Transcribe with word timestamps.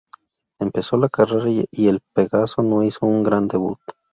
Empezó 0.59 0.97
la 0.97 1.09
carrera 1.09 1.47
y 1.69 1.87
el 1.87 1.99
Pegaso 2.15 2.63
no 2.63 2.81
hizo 2.81 3.05
un 3.05 3.21
gran 3.21 3.47
debut. 3.47 3.77